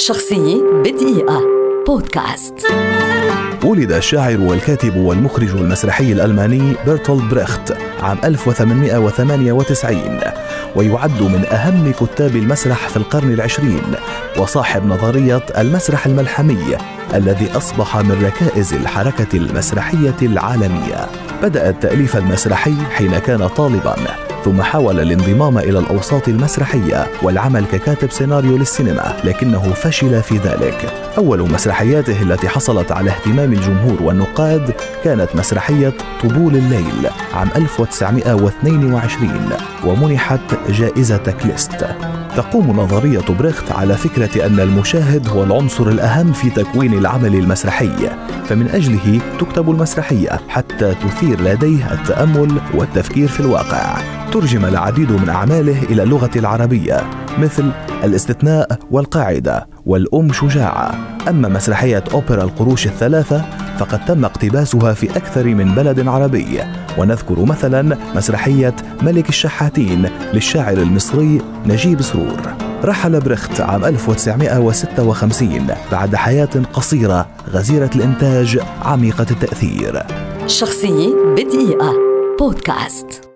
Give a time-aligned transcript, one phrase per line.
[0.00, 1.42] شخصية بدقيقة.
[1.86, 2.54] بودكاست.
[3.64, 10.20] ولد الشاعر والكاتب والمخرج المسرحي الألماني بيرتولد بريخت عام 1898
[10.76, 13.82] ويعد من أهم كتاب المسرح في القرن العشرين
[14.38, 16.76] وصاحب نظرية المسرح الملحمي
[17.14, 21.06] الذي أصبح من ركائز الحركة المسرحية العالمية.
[21.42, 23.96] بدأ التأليف المسرحي حين كان طالبا.
[24.44, 30.92] ثم حاول الانضمام إلى الأوساط المسرحية والعمل ككاتب سيناريو للسينما لكنه فشل في ذلك.
[31.18, 39.30] أول مسرحياته التي حصلت على اهتمام الجمهور والنقاد كانت مسرحية طبول الليل عام 1922
[39.84, 41.86] ومنحت جائزة كليست.
[42.36, 48.10] تقوم نظرية بريخت على فكرة أن المشاهد هو العنصر الأهم في تكوين العمل المسرحي
[48.48, 53.96] فمن أجله تكتب المسرحية حتى تثير لديه التأمل والتفكير في الواقع.
[54.32, 57.70] ترجم العديد من أعماله إلى اللغة العربية مثل
[58.04, 60.94] الاستثناء والقاعدة والأم شجاعة.
[61.28, 63.44] أما مسرحية أوبرا القروش الثلاثة
[63.78, 66.60] فقد تم اقتباسها في أكثر من بلد عربي.
[66.98, 72.40] ونذكر مثلا مسرحية ملك الشحاتين للشاعر المصري نجيب سرور.
[72.84, 80.02] رحل بريخت عام 1956 بعد حياة قصيرة غزيرة الإنتاج عميقة التأثير.
[80.46, 81.92] شخصية بدقيقة.
[82.40, 83.29] بودكاست.